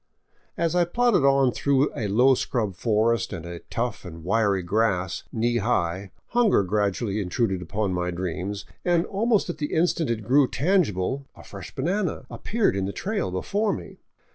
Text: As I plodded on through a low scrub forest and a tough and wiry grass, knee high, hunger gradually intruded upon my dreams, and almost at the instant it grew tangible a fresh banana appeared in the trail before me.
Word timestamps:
As 0.57 0.73
I 0.73 0.83
plodded 0.83 1.23
on 1.23 1.51
through 1.51 1.91
a 1.95 2.07
low 2.07 2.33
scrub 2.33 2.73
forest 2.75 3.31
and 3.31 3.45
a 3.45 3.59
tough 3.69 4.03
and 4.03 4.23
wiry 4.25 4.63
grass, 4.63 5.25
knee 5.31 5.57
high, 5.57 6.09
hunger 6.29 6.63
gradually 6.63 7.21
intruded 7.21 7.61
upon 7.61 7.93
my 7.93 8.09
dreams, 8.09 8.65
and 8.83 9.05
almost 9.05 9.47
at 9.51 9.59
the 9.59 9.73
instant 9.73 10.09
it 10.09 10.23
grew 10.23 10.47
tangible 10.47 11.27
a 11.35 11.43
fresh 11.43 11.75
banana 11.75 12.25
appeared 12.31 12.75
in 12.75 12.85
the 12.85 12.91
trail 12.93 13.29
before 13.29 13.73
me. 13.73 13.99